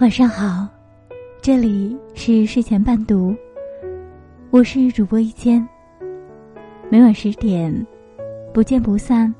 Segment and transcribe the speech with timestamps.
[0.00, 0.66] 晚上好，
[1.40, 3.32] 这里是睡前伴读，
[4.50, 5.66] 我是主播一千。
[6.90, 7.72] 每晚十点，
[8.52, 9.32] 不见不散。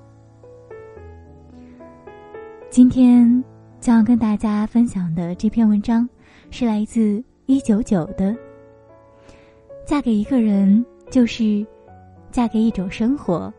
[2.71, 3.43] 今天
[3.80, 6.08] 将要跟大家分享的这篇文章，
[6.53, 8.34] 是来自一九九的。
[9.84, 11.66] 嫁给一个人，就是
[12.30, 13.52] 嫁给一种生活。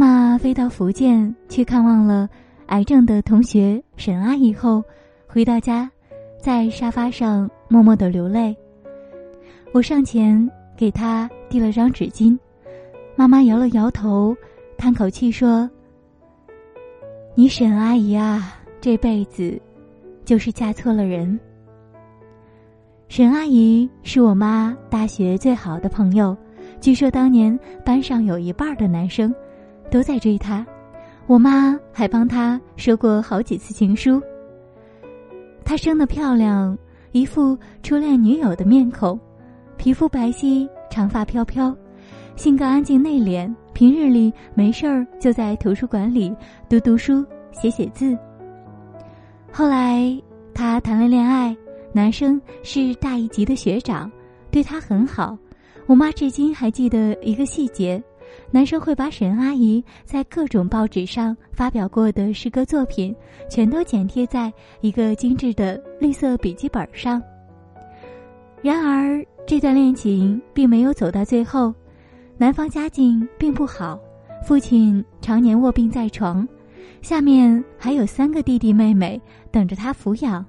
[0.00, 2.26] 妈妈飞到福建去看望了
[2.68, 4.82] 癌症的同学沈阿姨后，
[5.26, 5.90] 回到家，
[6.40, 8.56] 在沙发上默默的流泪。
[9.74, 12.34] 我上前给她递了张纸巾，
[13.14, 14.34] 妈妈摇了摇头，
[14.78, 15.68] 叹口气说
[17.36, 19.60] ：“你沈阿姨啊，这辈子
[20.24, 21.38] 就是嫁错了人。”
[23.08, 26.34] 沈阿姨是我妈大学最好的朋友，
[26.80, 29.30] 据说当年班上有一半的男生。
[29.90, 30.64] 都在追他，
[31.26, 34.22] 我妈还帮他收过好几次情书。
[35.64, 36.76] 她生得漂亮，
[37.12, 39.18] 一副初恋女友的面孔，
[39.76, 41.74] 皮肤白皙，长发飘飘，
[42.36, 46.34] 性格安静内敛，平日里没事儿就在图书馆里
[46.68, 48.16] 读读书、写写字。
[49.52, 50.20] 后来
[50.54, 51.56] 她谈了恋爱，
[51.92, 54.10] 男生是大一级的学长，
[54.50, 55.36] 对她很好。
[55.86, 58.02] 我妈至今还记得一个细节。
[58.50, 63.14] 男生会把沈阿姨在各种报纸上发表过的诗歌作品，
[63.48, 67.22] 全都剪贴在一个精致的绿色笔记本上。
[68.62, 71.72] 然而，这段恋情并没有走到最后。
[72.36, 73.98] 男方家境并不好，
[74.42, 76.48] 父亲常年卧病在床，
[77.02, 80.44] 下面还有三个弟弟妹妹等着他抚养。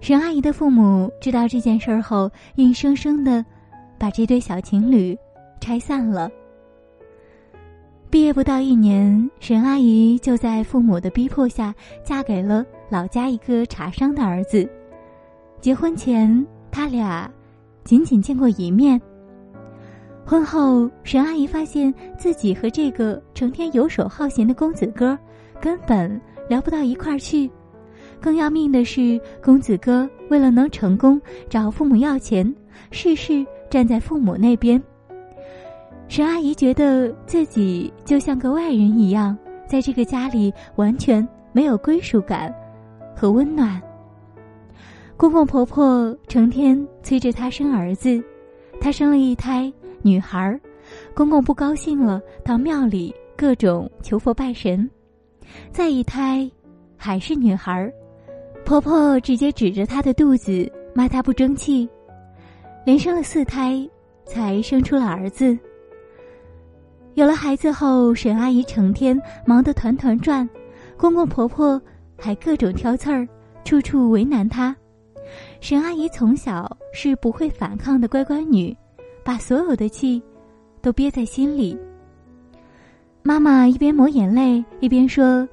[0.00, 3.44] 沈阿姨的父母知道这件事后，硬生生的
[3.98, 5.16] 把这对小情侣
[5.60, 6.30] 拆散了。
[8.12, 11.74] 毕业不到一年，沈阿姨就在父母的逼迫下
[12.04, 14.68] 嫁给了老家一个茶商的儿子。
[15.62, 17.26] 结婚前，他俩
[17.84, 19.00] 仅仅见过一面。
[20.26, 25.18] 婚后，沈阿姨发现自己和这个成天游手好闲的公子哥
[25.58, 27.50] 根本聊不到一块儿去。
[28.20, 31.18] 更要命的是，公子哥为了能成功
[31.48, 32.54] 找父母要钱，
[32.90, 34.82] 事事站在父母那边。
[36.08, 39.36] 沈阿姨觉得自己就像个外人一样，
[39.66, 42.54] 在这个家里完全没有归属感
[43.16, 43.80] 和温暖。
[45.16, 48.22] 公公婆婆成天催着她生儿子，
[48.80, 50.60] 她生了一胎女孩，
[51.14, 54.88] 公公不高兴了，到庙里各种求佛拜神。
[55.70, 56.50] 再一胎，
[56.96, 57.90] 还是女孩，
[58.64, 61.88] 婆婆直接指着她的肚子骂她不争气，
[62.84, 63.88] 连生了四胎，
[64.26, 65.58] 才生出了儿子。
[67.14, 70.48] 有了孩子后，沈阿姨成天忙得团团转，
[70.96, 71.80] 公公婆婆
[72.18, 73.28] 还各种挑刺儿，
[73.64, 74.74] 处处为难她。
[75.60, 78.74] 沈阿姨从小是不会反抗的乖乖女，
[79.22, 80.22] 把所有的气
[80.80, 81.78] 都憋在心里。
[83.22, 85.46] 妈妈一边抹眼泪一边说：“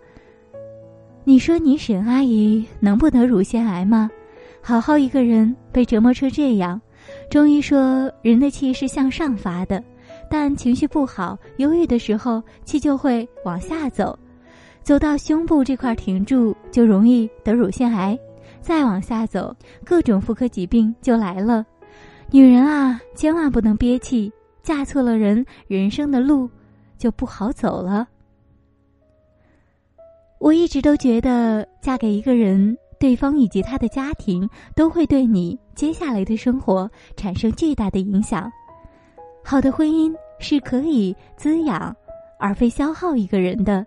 [1.26, 4.09] 你说你沈阿姨能不得乳腺癌吗？
[4.62, 6.81] 好好一个人被折磨成这样。
[7.30, 9.84] 中医说人的气是向上发的。”
[10.29, 14.17] 但情绪不好、忧郁的时候，气就会往下走，
[14.84, 18.16] 走到胸部这块停住，就容易得乳腺癌；
[18.62, 21.66] 再往下走，各种妇科疾病就来了。
[22.31, 24.31] 女人啊，千万不能憋气，
[24.62, 26.47] 嫁错了人，人生的路
[26.97, 28.07] 就不好走了。
[30.40, 38.50] 我一直都觉得，嫁给一个人，对方以及他的家庭都会对你接下来的生活产生巨大的影响。
[39.44, 41.96] 好的婚姻是可以滋养，
[42.38, 43.86] 而非消耗一个人的。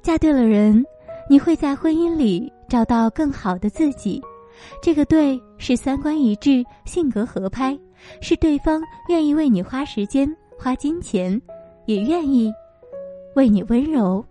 [0.00, 0.84] 嫁对了人，
[1.28, 4.22] 你会在婚姻里找到更好的自己。
[4.82, 7.78] 这个“对”是三观一致、性格合拍，
[8.20, 11.40] 是对方愿意为你花时间、花金钱，
[11.86, 12.52] 也愿意
[13.34, 14.24] 为你温柔。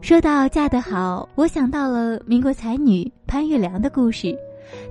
[0.00, 4.36] 说到嫁得好，我想到了民国才女潘玉良的故事。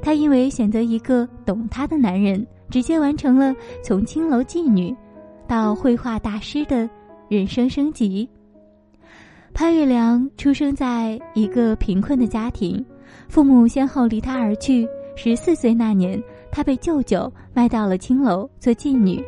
[0.01, 2.46] 她因为选择一个懂她的男人。
[2.74, 4.96] 直接完成了从青楼妓女
[5.48, 6.90] 到绘画大师的
[7.30, 8.28] 人生升级。
[9.54, 12.84] 潘玉良出生在一个贫困的家庭，
[13.28, 14.88] 父母先后离他而去。
[15.16, 16.20] 十四岁那年，
[16.52, 19.24] 他被舅舅卖到了青楼做妓女。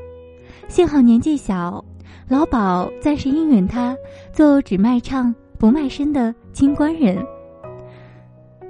[0.68, 1.86] 幸好年纪小，
[2.28, 3.96] 老鸨暂时应允他
[4.34, 7.24] 做只卖唱不卖身的清官人。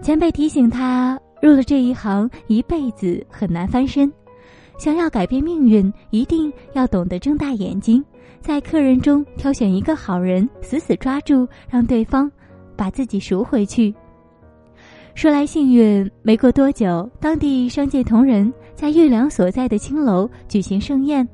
[0.01, 4.11] 前辈提醒他，入了这一行一辈子很难翻身。
[4.77, 8.03] 想要改变命运，一定要懂得睁大眼睛，
[8.41, 12.31] 在客人中挑选一个好人，死死抓住，让对方
[12.75, 13.93] 把自己赎回去。
[15.13, 21.27] 说来幸运，没过多久，当地商界同仁在玉良所在的青楼举行盛宴，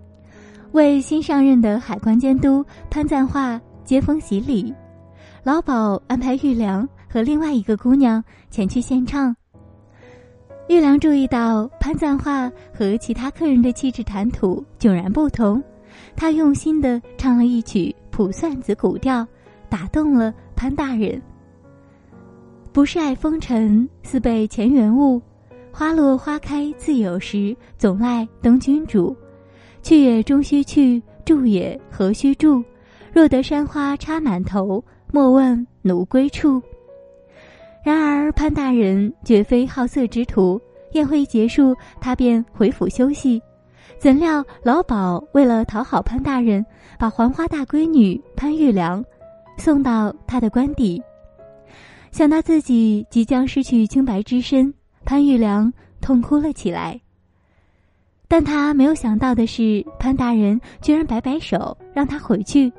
[0.74, 4.72] 为新上任的海关监督潘赞化接风洗礼。
[5.44, 9.36] 老鸨安排玉良和另外一个姑娘前去献唱。
[10.72, 15.62] 玉良注意到潘赞化和其他客人的气质谈吐迥然不同，
[16.16, 19.28] 他用心地唱了一曲卜算子古调，
[19.68, 21.22] 打动了潘大人。
[22.72, 25.22] 不是爱风尘，似被前缘误。
[25.74, 29.14] 花落花开自有时，总赖登君主。
[29.84, 32.64] 去也终须去，住也何须住？
[33.12, 34.82] 若得山花插满头，
[35.12, 36.62] 莫问奴归处。
[37.84, 40.62] 然而潘大人绝非好色之徒，
[40.92, 43.42] 宴会结束，他便回府休息。
[43.98, 46.66] 怎料老鸨为了讨好潘大人，
[47.00, 49.04] 把黄花大闺女潘玉良
[49.58, 51.02] 送到他的官邸。
[52.12, 54.74] 想到自己即将失去清白之身，
[55.06, 57.00] 潘玉良痛哭了起来。
[58.28, 62.72] 但他没有想到的是，潘大人居然摆摆手让他回去。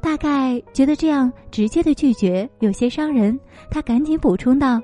[0.00, 3.38] 大概觉得这样直接的拒绝有些伤人，
[3.70, 4.80] 他赶紧补充道：“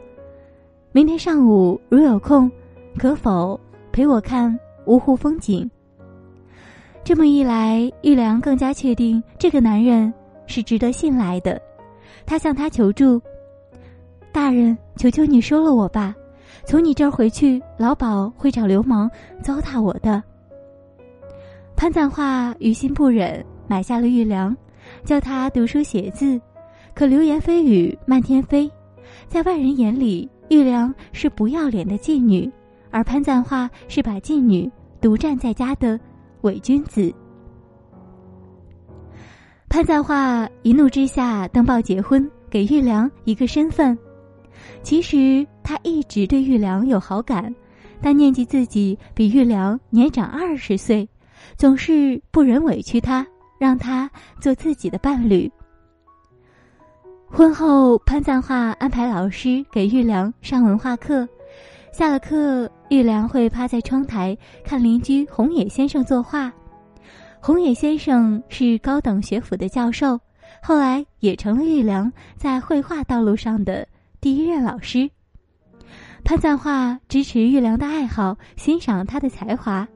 [0.93, 2.51] 明天上午如有空，
[2.99, 3.59] 可否
[3.93, 5.71] 陪我看芜湖风景？”
[7.05, 10.13] 这么一来，玉良更加确定这个男人
[10.47, 11.61] 是值得信赖的。
[12.25, 13.21] 他向他求助。
[14.33, 16.15] 大人，求求你收了我吧！
[16.65, 19.11] 从你这儿回去，老鸨会找流氓
[19.43, 20.23] 糟蹋我的。
[21.75, 24.57] 潘赞化于心不忍，买下了玉良，
[25.05, 26.41] 教他读书写字。
[26.95, 28.71] 可流言蜚语漫天飞，
[29.27, 32.51] 在外人眼里，玉良是不要脸的妓女，
[32.91, 35.99] 而潘赞化是把妓女独占在家的
[36.43, 37.11] 伪君子。
[39.71, 43.99] 潘赞化一怒之下登报结婚，给玉良一个身份。
[44.83, 47.55] 其实他一直对玉良有好感，
[48.03, 51.09] 但念及自己比玉良年长二十岁，
[51.57, 53.27] 总是不忍委屈他，
[53.63, 54.11] 让他
[54.41, 55.49] 做自己的伴侣。
[57.29, 61.29] 婚后，潘赞化安排老师给玉良上文化课，
[61.93, 66.53] 下了课，玉良会趴在窗台看邻居红野先生作画。
[67.41, 70.19] 红野先生是高等学府的教授，
[70.61, 73.87] 后来也成了玉良在绘画道路上的。
[74.21, 75.09] 第一任老师
[76.25, 79.87] 潘赞化支持玉良的爱好，欣赏他的才华，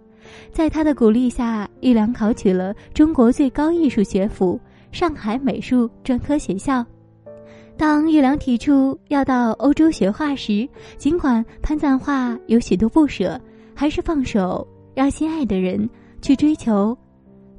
[0.53, 4.61] 在他的鼓励下，玉良考取了中国最高艺术学府——
[4.93, 6.85] 上海美术专科学校。
[7.77, 13.41] 当玉良提出要到欧洲学画时，尽管潘赞化有许多不舍，
[13.75, 15.89] 还是放手让心爱的人
[16.23, 16.97] 去追求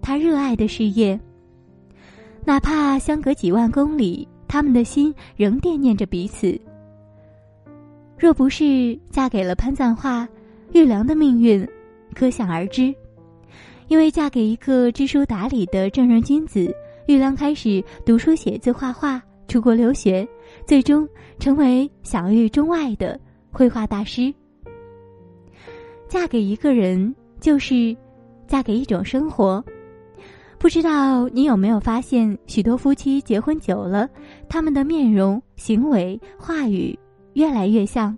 [0.01, 1.19] 他热爱的事业，
[2.43, 4.27] 哪怕相隔几万公里。
[4.49, 6.57] 他们的心仍惦念着彼此。
[8.17, 10.25] 若不是嫁给了潘赞化，
[10.71, 11.67] 玉良的命运
[12.17, 12.91] 可想而知。
[13.87, 16.73] 因为嫁给一个知书达理的正人君子，
[17.05, 20.27] 玉良开始读书写字画画，出国留学，
[20.65, 23.17] 最终成为享誉中外的
[23.51, 24.33] 绘画大师。
[26.09, 27.95] 嫁给一个人，就是
[28.47, 29.63] 嫁给一种生活。
[30.57, 34.09] 不知道你有没有发现，许多夫妻结婚久了，
[34.49, 36.97] 他们的面容、行为、话语
[37.33, 38.17] 越来越像。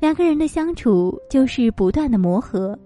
[0.00, 2.76] 两个人的相处就是不断的磨合，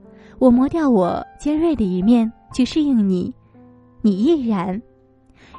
[0.45, 3.33] 我磨掉我尖锐的一面去适应你，
[4.03, 4.79] 你亦然。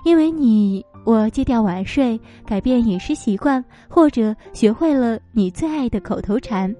[0.03, 6.71] 因为你，我戒掉晚睡，改变饮食习惯，或者学会了你最爱的口头禅。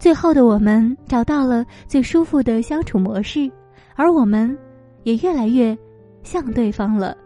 [0.00, 3.48] 最后的我们找到了最舒服的相处模式，
[3.94, 4.58] 而我们。
[5.04, 5.78] 也越来越
[6.24, 7.16] 像对方了。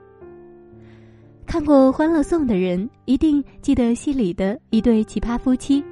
[1.46, 5.82] 看过《欢乐颂》的人一定记得戏里的一对奇葩夫妻，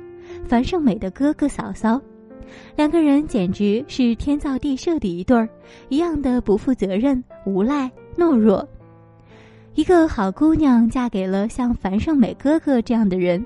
[0.45, 2.01] 樊胜美的哥哥嫂嫂，
[2.77, 5.49] 两个人简直是天造地设的一对儿，
[5.89, 8.67] 一样的不负责任、无赖、懦弱。
[9.75, 13.45] 一个好姑娘嫁给了像樊胜美哥哥这样的人，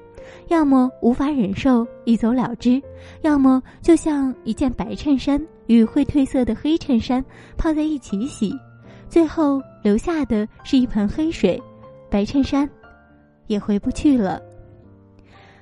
[0.48, 2.82] 要么无法忍受一走了之，
[3.22, 5.40] 要么就像一件白衬衫。
[5.66, 7.24] 与会褪色的黑衬衫
[7.56, 8.52] 泡在一起洗，
[9.08, 11.58] 最后留下的是一盆黑水，
[12.10, 12.68] 白衬衫
[13.46, 14.42] 也回不去了。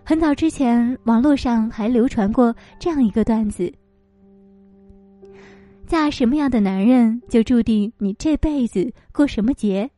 [0.04, 3.73] 很早之前，网络上还流传过这样一个段子：
[5.87, 9.88] 嫁什么样的男人，就注定你这辈子过什么节。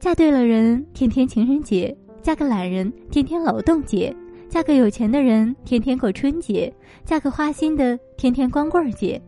[0.00, 4.12] 嫁对了人，天天情人节；嫁个懒人，天天劳动节；
[4.48, 6.72] 嫁个有钱的人，天天过春节；
[7.04, 9.20] 嫁个花心的，天天光棍节。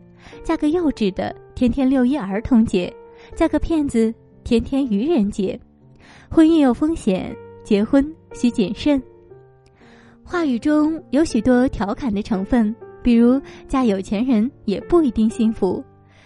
[0.43, 2.91] 嫁个幼稚的，天天六一儿童节；
[3.35, 4.13] 嫁个骗子，
[4.43, 5.59] 天天愚人节。
[6.29, 9.01] 婚姻有风险，结婚需谨慎。
[10.23, 12.73] 话语中有许多调侃的成分，
[13.03, 15.83] 比如嫁有钱人也不一定幸福，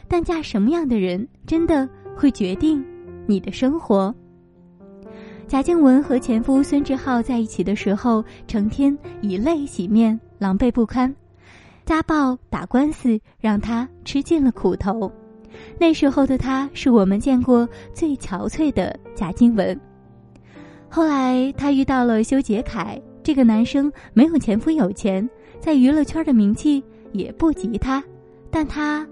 [0.07, 2.85] 但嫁什么样的人，真的会决定
[3.25, 4.13] 你的生活。
[5.47, 11.13] 贾静雯和前夫孙志浩在一起的时候，成天以泪洗面，狼狈不堪。
[11.85, 15.11] 家暴、打官司，让他吃尽了苦头。
[15.79, 19.79] 那时候的他，是我们见过最憔悴的贾静雯。
[20.89, 25.27] 后来，他遇到了修杰楷，这个男生没有前夫有钱，
[25.59, 28.03] 在娱乐圈的名气也不及他，
[28.51, 29.03] 但他，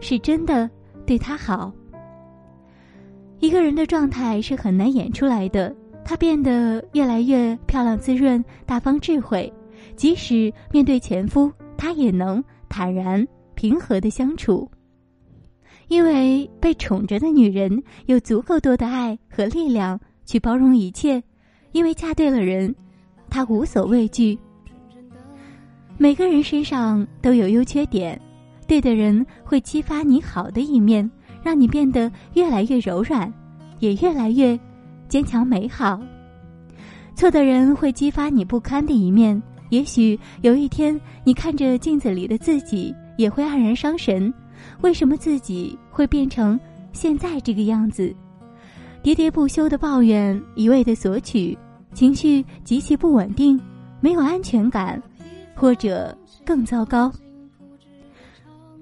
[0.00, 0.68] 是真的
[1.06, 1.72] 对他好。
[3.40, 9.50] 一个人的状态是很难演出来的，他变得越来越漂亮、滋润、大方、智慧，
[9.96, 11.50] 即使面对前夫。
[11.78, 14.70] 他也能坦然平和的相处，
[15.88, 21.22] 因为被宠着的女人有足够多的爱和力量去包容一切，
[21.72, 22.74] 因为嫁对了人，
[23.34, 24.38] 他无所畏惧。
[25.98, 28.20] 每个人身上都有优缺点，
[28.64, 31.10] 对的人会激发你好的一面，
[31.42, 33.32] 让你变得越来越柔软，
[33.80, 34.56] 也越来越
[35.08, 36.00] 坚强美好。
[37.16, 39.42] 错的人会激发你不堪的一面。
[39.70, 44.32] 也许有一天，你看着镜子里的自己，也会黯然伤神。
[44.80, 46.58] 为什么自己会变成
[46.92, 48.14] 现在这个样子？
[49.02, 51.58] 喋喋不休的抱怨，一味的索取，
[51.94, 53.58] 情绪极其不稳定，
[54.00, 55.00] 没有安全感，
[55.54, 57.10] 或者更糟糕。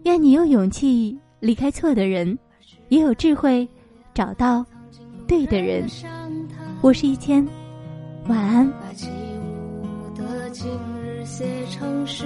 [0.05, 2.37] 愿你有勇气离开错的人，
[2.89, 3.69] 也有智慧
[4.15, 4.65] 找到
[5.29, 5.87] 对的人。
[6.81, 7.47] 我是一千，
[8.27, 8.73] 晚安。
[10.53, 10.71] 今
[11.03, 12.25] 日写成诗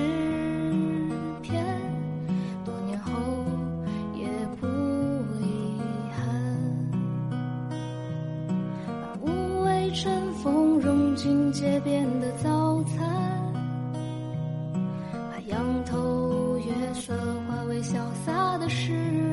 [9.98, 12.98] 春风融进街边的早餐，
[15.10, 17.14] 把仰头月色
[17.48, 17.94] 化为潇
[18.26, 19.25] 洒的诗。